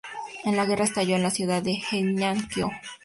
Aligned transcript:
La 0.45 0.65
guerra 0.65 0.85
estalló 0.85 1.15
en 1.15 1.21
la 1.21 1.29
ciudad 1.29 1.61
de 1.61 1.73
Heian-kyō. 1.73 2.71